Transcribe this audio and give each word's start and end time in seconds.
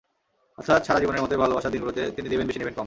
অর্থাৎ, 0.57 0.81
সারা 0.85 0.99
জীবনের 0.99 1.21
মতোই 1.21 1.37
ভালোবাসার 1.37 1.71
দিনগুলোতে 1.71 2.01
তিনি 2.15 2.27
দেবেন 2.29 2.47
বেশি, 2.47 2.59
নেবেন 2.59 2.73
কম। 2.73 2.79